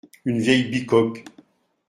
[0.25, 1.23] Une vieille bicoque.